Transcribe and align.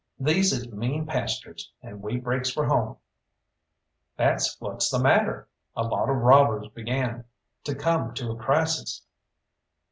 These 0.17 0.51
is 0.51 0.67
mean 0.73 1.05
pastures, 1.05 1.71
and 1.83 2.01
we 2.01 2.17
breaks 2.17 2.49
for 2.49 2.65
home." 2.65 2.97
"That's 4.17 4.59
what's 4.59 4.89
the 4.89 4.97
matter!" 4.97 5.47
A 5.75 5.83
lot 5.83 6.09
of 6.09 6.15
robbers 6.15 6.67
began 6.69 7.25
to 7.65 7.75
come 7.75 8.15
to 8.15 8.31
a 8.31 8.35
crisis. 8.35 9.05